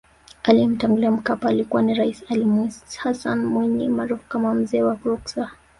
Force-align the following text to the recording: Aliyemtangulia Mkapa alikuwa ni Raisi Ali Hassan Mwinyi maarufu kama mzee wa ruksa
Aliyemtangulia 0.43 1.11
Mkapa 1.11 1.49
alikuwa 1.49 1.81
ni 1.81 1.93
Raisi 1.93 2.25
Ali 2.29 2.47
Hassan 2.97 3.45
Mwinyi 3.45 3.89
maarufu 3.89 4.23
kama 4.27 4.53
mzee 4.53 4.83
wa 4.83 4.97
ruksa 5.05 5.51